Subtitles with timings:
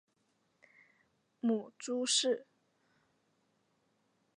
[1.41, 2.47] 母朱氏。